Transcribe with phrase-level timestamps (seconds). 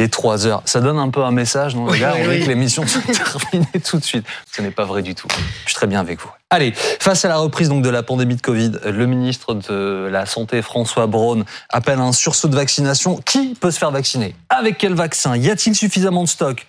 [0.00, 0.62] Il est 3 heures.
[0.64, 3.66] Ça donne un peu un message, non, les gars On dit que l'émission se termine
[3.84, 4.24] tout de suite.
[4.50, 5.28] Ce n'est pas vrai du tout.
[5.66, 6.30] Je suis très bien avec vous.
[6.48, 10.24] Allez, face à la reprise donc de la pandémie de Covid, le ministre de la
[10.24, 13.20] Santé, François Braun, appelle un sursaut de vaccination.
[13.26, 14.34] Qui peut se faire vacciner?
[14.48, 15.36] Avec quel vaccin?
[15.36, 16.66] Y a-t-il suffisamment de stock?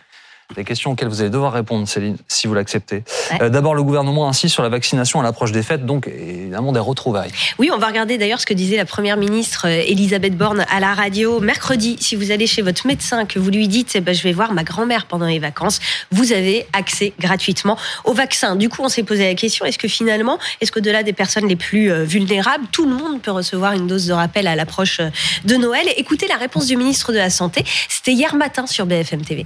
[0.55, 3.03] Des questions auxquelles vous allez devoir répondre, Céline, si vous l'acceptez.
[3.41, 6.79] Euh, d'abord, le gouvernement insiste sur la vaccination à l'approche des fêtes, donc évidemment des
[6.79, 7.31] retrouvailles.
[7.59, 10.79] Oui, on va regarder d'ailleurs ce que disait la première ministre euh, Elisabeth Borne à
[10.79, 11.97] la radio mercredi.
[11.99, 14.53] Si vous allez chez votre médecin, que vous lui dites, eh ben, je vais voir
[14.53, 15.79] ma grand-mère pendant les vacances,
[16.11, 18.55] vous avez accès gratuitement au vaccin.
[18.55, 21.55] Du coup, on s'est posé la question est-ce que finalement, est-ce qu'au-delà des personnes les
[21.55, 25.01] plus euh, vulnérables, tout le monde peut recevoir une dose de rappel à l'approche
[25.45, 25.87] de Noël?
[25.97, 27.63] Écoutez la réponse du ministre de la Santé.
[27.89, 29.45] C'était hier matin sur BFM TV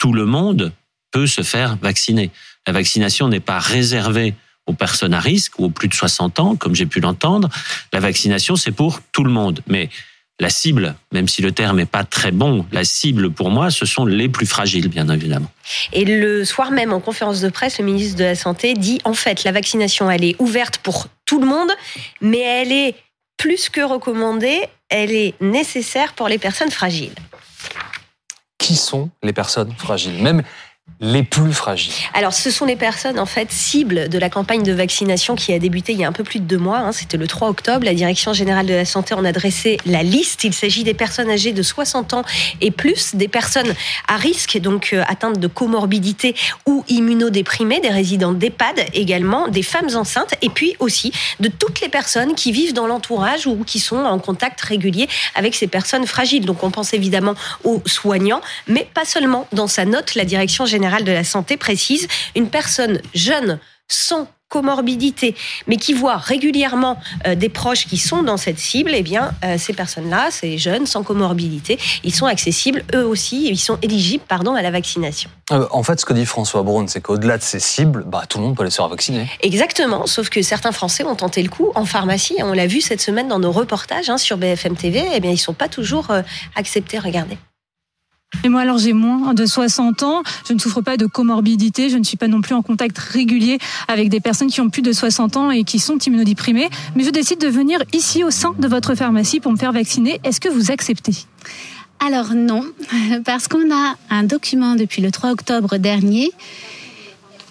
[0.00, 0.72] tout le monde
[1.12, 2.30] peut se faire vacciner.
[2.66, 4.34] La vaccination n'est pas réservée
[4.66, 7.48] aux personnes à risque ou aux plus de 60 ans, comme j'ai pu l'entendre.
[7.92, 9.60] La vaccination, c'est pour tout le monde.
[9.66, 9.90] Mais
[10.40, 13.84] la cible, même si le terme n'est pas très bon, la cible pour moi, ce
[13.84, 15.50] sont les plus fragiles, bien évidemment.
[15.92, 19.14] Et le soir même, en conférence de presse, le ministre de la Santé dit, en
[19.14, 21.70] fait, la vaccination, elle est ouverte pour tout le monde,
[22.22, 22.94] mais elle est
[23.36, 27.14] plus que recommandée, elle est nécessaire pour les personnes fragiles
[28.60, 30.22] qui sont les personnes fragiles.
[30.22, 30.42] Même
[31.00, 34.72] les plus fragiles Alors, ce sont les personnes en fait cibles de la campagne de
[34.72, 36.78] vaccination qui a débuté il y a un peu plus de deux mois.
[36.78, 36.92] Hein.
[36.92, 37.86] C'était le 3 octobre.
[37.86, 40.44] La Direction générale de la santé en a dressé la liste.
[40.44, 42.22] Il s'agit des personnes âgées de 60 ans
[42.60, 43.74] et plus, des personnes
[44.08, 46.34] à risque, donc euh, atteintes de comorbidité
[46.66, 51.88] ou immunodéprimées, des résidents d'EHPAD également, des femmes enceintes, et puis aussi de toutes les
[51.88, 56.44] personnes qui vivent dans l'entourage ou qui sont en contact régulier avec ces personnes fragiles.
[56.44, 59.48] Donc, on pense évidemment aux soignants, mais pas seulement.
[59.52, 65.34] Dans sa note, la Direction générale de la santé précise une personne jeune sans comorbidité,
[65.68, 69.56] mais qui voit régulièrement euh, des proches qui sont dans cette cible, eh bien, euh,
[69.56, 74.54] ces personnes-là, ces jeunes sans comorbidité, ils sont accessibles, eux aussi, ils sont éligibles, pardon,
[74.54, 75.30] à la vaccination.
[75.52, 78.38] Euh, en fait, ce que dit François Braun, c'est qu'au-delà de ces cibles, bah, tout
[78.38, 79.30] le monde peut aller se faire vacciner.
[79.40, 83.00] Exactement, sauf que certains Français ont tenté le coup en pharmacie, on l'a vu cette
[83.00, 86.08] semaine dans nos reportages hein, sur BFM TV, eh bien, ils sont pas toujours
[86.56, 87.38] acceptés, regardez.
[88.44, 91.98] Et moi, alors j'ai moins de 60 ans, je ne souffre pas de comorbidité, je
[91.98, 93.58] ne suis pas non plus en contact régulier
[93.88, 97.10] avec des personnes qui ont plus de 60 ans et qui sont immunodéprimées, mais je
[97.10, 100.20] décide de venir ici au sein de votre pharmacie pour me faire vacciner.
[100.24, 101.12] Est-ce que vous acceptez?
[101.98, 102.64] Alors non,
[103.24, 106.30] parce qu'on a un document depuis le 3 octobre dernier.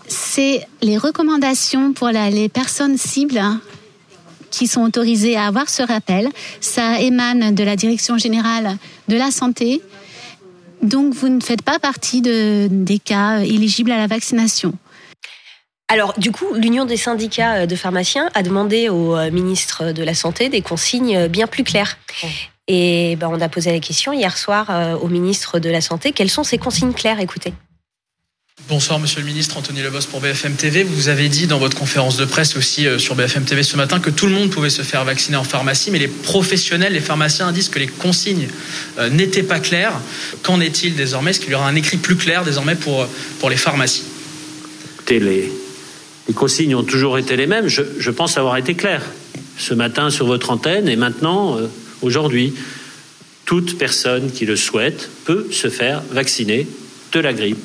[0.08, 3.62] C'est les recommandations pour les personnes cibles hein,
[4.50, 6.30] qui sont autorisées à avoir ce rappel.
[6.62, 9.84] Ça émane de la Direction générale de la santé
[10.82, 14.74] donc, vous ne faites pas partie de, des cas éligibles à la vaccination.
[15.88, 20.14] Alors, du coup, l'Union des syndicats de pharmaciens a demandé au euh, ministre de la
[20.14, 21.98] Santé des consignes bien plus claires.
[22.70, 26.12] Et ben, on a posé la question hier soir euh, au ministre de la Santé
[26.12, 27.52] quelles sont ces consignes claires Écoutez?
[28.68, 30.84] Bonsoir Monsieur le Ministre, Anthony Lebos pour BFM TV.
[30.84, 34.00] Vous avez dit dans votre conférence de presse aussi euh, sur BFM TV ce matin
[34.00, 37.52] que tout le monde pouvait se faire vacciner en pharmacie, mais les professionnels, les pharmaciens
[37.52, 38.48] disent que les consignes
[39.00, 39.94] euh, n'étaient pas claires.
[40.44, 41.32] Qu'en est-il désormais?
[41.32, 43.08] Est-ce qu'il y aura un écrit plus clair désormais pour,
[43.40, 44.04] pour les pharmacies?
[45.10, 45.52] Les,
[46.36, 47.68] consignes ont toujours été les mêmes.
[47.68, 49.02] Je, pense avoir été clair
[49.58, 51.68] ce matin sur votre antenne et maintenant, euh,
[52.02, 52.54] aujourd'hui.
[53.46, 56.68] Toute personne qui le souhaite peut se faire vacciner
[57.14, 57.58] de la grippe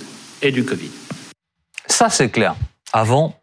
[0.52, 0.90] du Covid.
[1.86, 2.54] Ça, c'est clair.
[2.92, 3.34] Avant,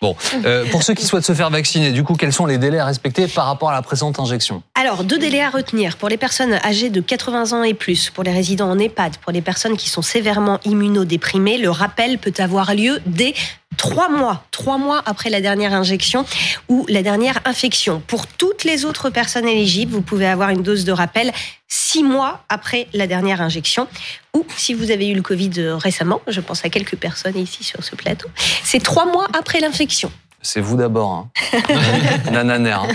[0.00, 2.78] Bon, euh, pour ceux qui souhaitent se faire vacciner, du coup, quels sont les délais
[2.78, 4.62] à respecter par rapport à la présente injection?
[4.80, 5.96] Alors, deux délais à retenir.
[5.96, 9.32] Pour les personnes âgées de 80 ans et plus, pour les résidents en EHPAD, pour
[9.32, 13.34] les personnes qui sont sévèrement immunodéprimées, le rappel peut avoir lieu dès
[13.76, 16.24] trois mois, trois mois après la dernière injection
[16.68, 18.00] ou la dernière infection.
[18.06, 21.32] Pour toutes les autres personnes éligibles, vous pouvez avoir une dose de rappel
[21.66, 23.88] six mois après la dernière injection.
[24.32, 27.82] Ou si vous avez eu le Covid récemment, je pense à quelques personnes ici sur
[27.82, 28.28] ce plateau,
[28.62, 30.12] c'est trois mois après l'infection.
[30.40, 31.30] C'est vous d'abord, hein.
[32.32, 32.70] Nananer.
[32.70, 32.88] Hein.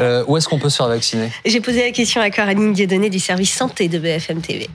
[0.00, 1.30] Euh, où est-ce qu'on peut se faire vacciner?
[1.44, 4.68] J'ai posé la question à Coraline Dieudonné du service santé de BFM TV.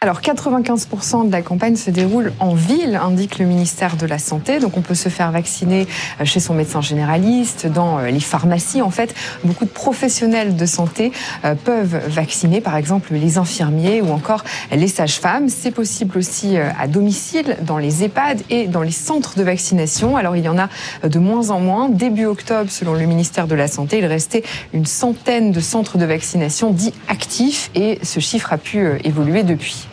[0.00, 4.60] Alors 95% de la campagne se déroule en ville, indique le ministère de la Santé.
[4.60, 5.88] Donc on peut se faire vacciner
[6.20, 8.80] euh, chez son médecin généraliste, dans euh, les pharmacies.
[8.80, 9.12] En fait,
[9.42, 11.10] beaucoup de professionnels de santé
[11.44, 15.48] euh, peuvent vacciner, par exemple les infirmiers ou encore les sages-femmes.
[15.48, 20.16] C'est possible aussi à domicile, dans les EHPAD et dans les centres de vaccination.
[20.16, 20.68] Alors il y en a
[21.02, 21.88] de moins en moins.
[21.88, 26.04] Début octobre, selon le ministère de la Santé, il restait une centaine de centres de
[26.04, 29.87] vaccination dits actifs et ce chiffre a pu évoluer depuis.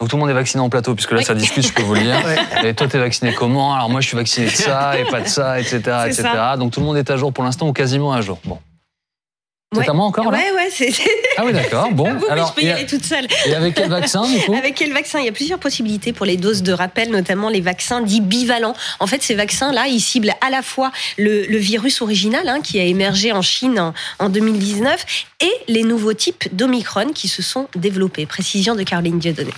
[0.00, 1.94] Donc tout le monde est vacciné en plateau, puisque là ça discute, je peux vous
[1.94, 2.16] le dire.
[2.64, 3.74] Et toi, t'es vacciné comment?
[3.74, 6.28] Alors moi, je suis vacciné de ça et pas de ça, etc., etc.
[6.58, 8.38] Donc tout le monde est à jour pour l'instant ou quasiment à jour.
[8.44, 8.58] Bon.
[9.82, 10.92] C'est à moi encore là Ouais, ouais, c'est.
[11.36, 11.90] Ah oui, d'accord.
[11.92, 12.48] Bon, alors.
[12.48, 13.26] Je peux y aller toute seule.
[13.46, 15.20] Et avec quel vaccin, du coup Avec quel vaccin?
[15.20, 18.74] Il y a plusieurs possibilités pour les doses de rappel, notamment les vaccins dits bivalents.
[19.00, 22.84] En fait, ces vaccins-là, ils ciblent à la fois le, virus original hein, qui a
[22.84, 25.04] émergé en Chine en, en 2019
[25.40, 28.26] et les nouveaux types d'Omicron qui se sont développés.
[28.26, 29.52] Précision de Caroline Dieudonné.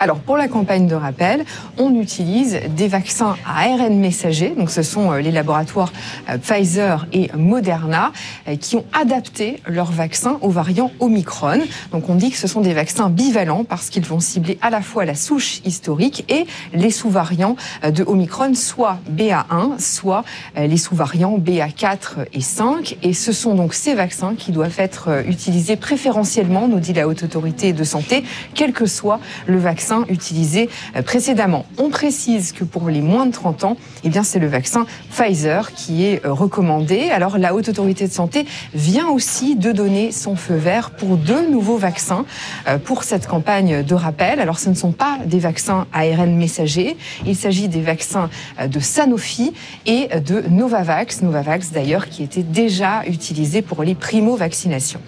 [0.00, 1.44] Alors pour la campagne de rappel,
[1.76, 5.92] on utilise des vaccins à ARN messager, donc ce sont euh, les laboratoires
[6.30, 8.12] euh, Pfizer et Moderna
[8.46, 11.62] euh, qui ont adapté leurs vaccins aux variants Omicron.
[11.90, 14.82] Donc on dit que ce sont des vaccins bivalents parce qu'ils vont cibler à la
[14.82, 20.22] fois la souche historique et les sous-variants de Omicron, soit BA1, soit
[20.56, 22.98] les sous-variants BA4 et 5.
[23.02, 27.24] Et ce sont donc ces vaccins qui doivent être utilisés préférentiellement, nous dit la Haute
[27.24, 28.22] Autorité de Santé,
[28.54, 29.18] quel que soit
[29.48, 31.64] le vaccin utilisés euh, précédemment.
[31.78, 35.72] On précise que pour les moins de 30 ans, eh bien c'est le vaccin Pfizer
[35.72, 37.10] qui est euh, recommandé.
[37.10, 41.48] Alors la Haute Autorité de Santé vient aussi de donner son feu vert pour deux
[41.50, 42.24] nouveaux vaccins
[42.66, 44.40] euh, pour cette campagne de rappel.
[44.40, 46.96] Alors ce ne sont pas des vaccins ARN messagers,
[47.26, 48.30] il s'agit des vaccins
[48.64, 49.52] de Sanofi
[49.86, 55.00] et de Novavax, Novavax d'ailleurs qui était déjà utilisé pour les primo-vaccinations.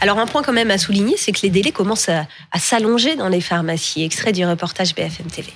[0.00, 2.26] Alors un point quand même à souligner, c'est que les délais commencent à,
[2.58, 4.02] s'allonger dans les pharmacies.
[4.04, 5.52] Extrait du reportage BFM TV.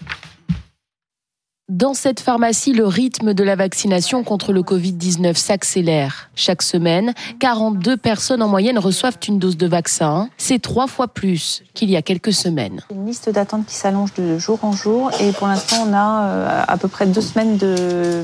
[1.70, 6.30] Dans cette pharmacie, le rythme de la vaccination contre le Covid-19 s'accélère.
[6.34, 10.30] Chaque semaine, 42 personnes en moyenne reçoivent une dose de vaccin.
[10.38, 12.80] C'est trois fois plus qu'il y a quelques semaines.
[12.90, 16.62] Une liste d'attente qui s'allonge de jour en jour et pour l'instant, on a euh,
[16.66, 18.22] à peu près deux semaines de,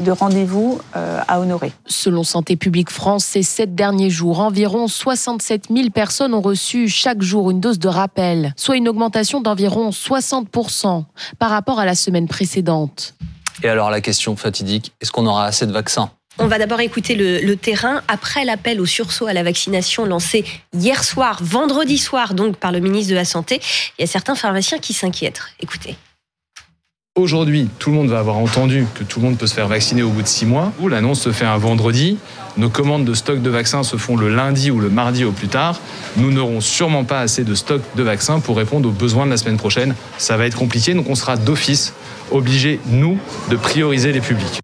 [0.00, 1.70] de rendez-vous euh, à honorer.
[1.86, 7.22] Selon Santé publique France, ces sept derniers jours, environ 67 000 personnes ont reçu chaque
[7.22, 11.04] jour une dose de rappel, soit une augmentation d'environ 60%
[11.38, 12.71] par rapport à la semaine précédente.
[13.62, 16.10] Et alors la question fatidique, est-ce qu'on aura assez de vaccins?
[16.38, 21.04] On va d'abord écouter le, terrain après l'appel au sursaut à la vaccination lancé hier
[21.04, 23.60] soir, vendredi soir, donc par le ministre de la Santé.
[23.98, 25.42] Il y a certains pharmaciens qui s'inquiètent.
[25.60, 25.96] Écoutez.
[27.20, 30.02] Aujourd'hui, tout le monde va avoir entendu que tout le monde peut se faire vacciner
[30.02, 30.72] au bout de six mois.
[30.88, 32.16] L'annonce se fait un vendredi.
[32.56, 35.48] Nos commandes de stock de vaccins se font le lundi ou le mardi au plus
[35.48, 35.78] tard.
[36.16, 39.36] Nous n'aurons sûrement pas assez de stock de vaccins pour répondre aux besoins de la
[39.36, 39.94] semaine prochaine.
[40.16, 41.92] Ça va être compliqué, donc on sera d'office
[42.30, 43.18] obligés, nous,
[43.50, 44.62] de prioriser les publics.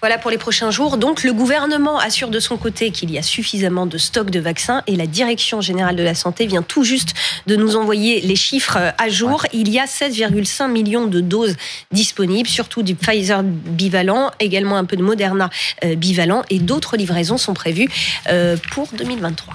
[0.00, 0.96] Voilà pour les prochains jours.
[0.96, 4.82] Donc, le gouvernement assure de son côté qu'il y a suffisamment de stocks de vaccins
[4.86, 7.14] et la Direction générale de la santé vient tout juste
[7.46, 9.44] de nous envoyer les chiffres à jour.
[9.52, 11.56] Il y a 7,5 millions de doses
[11.92, 15.50] disponibles, surtout du Pfizer bivalent, également un peu de Moderna
[15.84, 17.88] euh, bivalent et d'autres livraisons sont prévues
[18.28, 19.54] euh, pour 2023.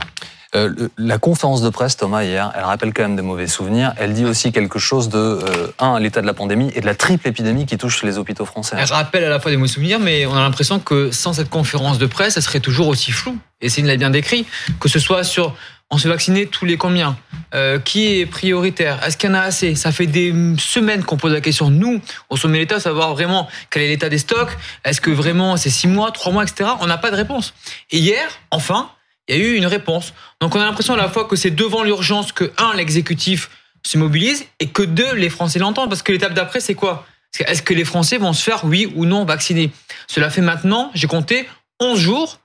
[0.56, 3.94] Euh, la conférence de presse, Thomas, hier, elle rappelle quand même des mauvais souvenirs.
[3.98, 6.96] Elle dit aussi quelque chose de, euh, un, l'état de la pandémie et de la
[6.96, 8.76] triple épidémie qui touche les hôpitaux français.
[8.80, 11.50] Elle rappelle à la fois des mauvais souvenirs, mais on a l'impression que sans cette
[11.50, 13.38] conférence de presse, elle serait toujours aussi floue.
[13.62, 14.46] Et Céline l'a bien décrit,
[14.80, 15.56] que ce soit sur
[15.92, 17.16] on se vacciner tous les combien
[17.54, 19.76] euh, Qui est prioritaire Est-ce qu'il y en a assez?
[19.76, 21.70] Ça fait des semaines qu'on pose la question.
[21.70, 24.50] Nous, au sommet de l'État, savoir vraiment quel est l'état des stocks.
[24.84, 26.72] Est-ce que vraiment c'est six mois, trois mois, etc.
[26.80, 27.54] On n'a pas de réponse.
[27.92, 28.90] Et hier, enfin,
[29.28, 30.14] il y a eu une réponse.
[30.42, 33.50] Donc on a l'impression à la fois que c'est devant l'urgence que, un, l'exécutif
[33.84, 35.90] se mobilise et que, deux, les Français l'entendent.
[35.90, 37.06] Parce que l'étape d'après, c'est quoi?
[37.40, 39.72] Est-ce que les Français vont se faire, oui ou non, vacciner?
[40.08, 41.48] Cela fait maintenant, j'ai compté,
[41.80, 42.40] 11 jours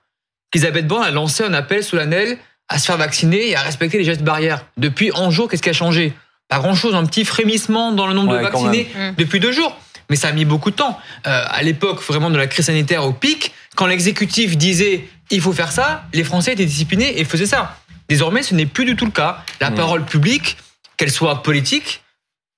[0.51, 4.03] qu'Elisabeth Borne a lancé un appel solennel à se faire vacciner et à respecter les
[4.03, 4.65] gestes barrières.
[4.77, 6.13] Depuis 11 jours, qu'est-ce qui a changé?
[6.49, 9.15] Pas grand-chose, un petit frémissement dans le nombre de vaccinés mmh.
[9.17, 9.77] depuis deux jours.
[10.09, 10.99] Mais ça a mis beaucoup de temps.
[11.25, 15.53] Euh, à l'époque vraiment de la crise sanitaire au pic, quand l'exécutif disait il faut
[15.53, 17.77] faire ça, les Français étaient disciplinés et faisaient ça.
[18.09, 19.43] Désormais, ce n'est plus du tout le cas.
[19.59, 19.75] La mmh.
[19.75, 20.57] parole publique,
[20.97, 22.03] qu'elle soit politique,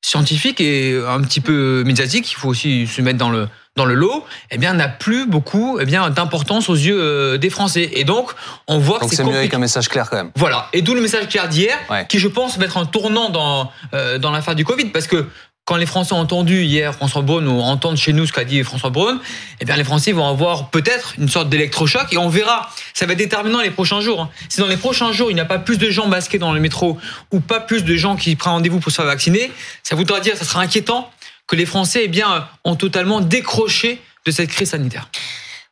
[0.02, 3.96] scientifique et un petit peu médiatique, il faut aussi se mettre dans le dans le
[3.96, 7.90] lot, eh bien n'a plus beaucoup eh bien d'importance aux yeux euh, des Français.
[7.94, 8.32] Et donc
[8.68, 10.32] on voit que c'est mieux avec un message clair quand même.
[10.36, 10.68] Voilà.
[10.74, 11.76] Et d'où le message clair d'hier,
[12.08, 15.28] qui je pense va être un tournant dans euh, dans l'affaire du Covid, parce que
[15.66, 18.62] quand les Français ont entendu hier François Braun ou entendent chez nous ce qu'a dit
[18.64, 19.20] François Braun,
[19.62, 22.70] eh bien les Français vont avoir peut-être une sorte d'électrochoc et on verra.
[22.94, 24.22] Ça va être déterminant les prochains jours.
[24.22, 24.30] Hein.
[24.50, 26.60] Si dans les prochains jours il n'y a pas plus de gens masqués dans le
[26.60, 26.98] métro
[27.32, 29.52] ou pas plus de gens qui prennent rendez-vous pour se faire vacciner,
[29.84, 31.10] ça voudra dire, ça sera inquiétant
[31.48, 35.10] que les Français eh bien ont totalement décroché de cette crise sanitaire.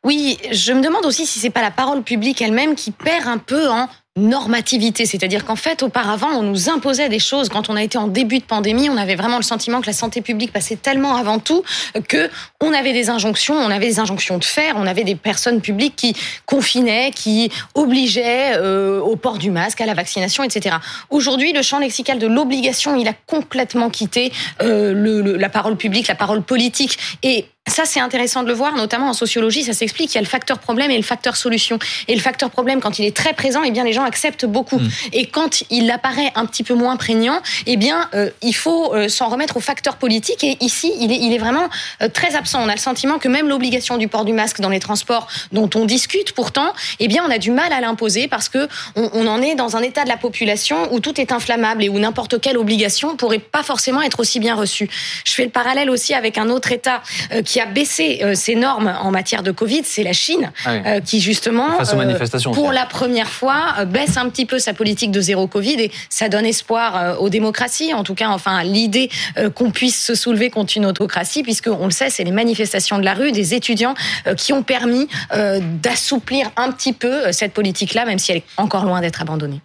[0.04, 3.38] Oui, je me demande aussi si c'est pas la parole publique elle-même qui perd un
[3.38, 7.48] peu en normativité, c'est-à-dire qu'en fait, auparavant, on nous imposait des choses.
[7.48, 9.94] Quand on a été en début de pandémie, on avait vraiment le sentiment que la
[9.94, 11.62] santé publique passait tellement avant tout
[12.08, 12.28] que
[12.60, 15.96] on avait des injonctions, on avait des injonctions de faire, on avait des personnes publiques
[15.96, 16.14] qui
[16.44, 20.76] confinaient, qui obligeaient euh, au port du masque, à la vaccination, etc.
[21.08, 26.14] Aujourd'hui, le champ lexical de l'obligation, il a complètement quitté euh, la parole publique, la
[26.14, 30.12] parole politique, et Ça, c'est intéressant de le voir, notamment en sociologie, ça s'explique.
[30.12, 31.78] Il y a le facteur problème et le facteur solution.
[32.08, 34.78] Et le facteur problème, quand il est très présent, eh bien, les gens acceptent beaucoup.
[34.78, 34.88] Hmm.
[35.12, 39.08] Et quand il apparaît un petit peu moins prégnant, eh bien, euh, il faut euh,
[39.08, 40.42] s'en remettre au facteur politique.
[40.42, 41.70] Et ici, il est, il est vraiment
[42.02, 42.60] euh, très absent.
[42.62, 45.70] On a le sentiment que même l'obligation du port du masque dans les transports, dont
[45.76, 49.26] on discute pourtant, eh bien, on a du mal à l'imposer parce que on, on
[49.28, 52.40] en est dans un état de la population où tout est inflammable et où n'importe
[52.40, 54.90] quelle obligation pourrait pas forcément être aussi bien reçue.
[55.24, 57.02] Je fais le parallèle aussi avec un autre État
[57.32, 60.70] euh, qui a baissé euh, ses normes en matière de Covid, c'est la Chine, Ah
[60.72, 60.80] oui.
[60.86, 64.46] euh, qui justement, Face aux euh, manifestations, pour la première fois, euh, baisse un petit
[64.46, 68.30] peu sa politique de zéro Covid et ça donne espoir aux démocraties, en tout cas,
[68.30, 72.24] enfin, l'idée euh, qu'on puisse se soulever contre une autocratie, puisque on le sait, c'est
[72.24, 73.94] les manifestations de la rue des étudiants
[74.26, 78.44] euh, qui ont permis euh, d'assouplir un petit peu cette politique-là, même si elle est
[78.56, 79.60] encore loin d'être abandonnée.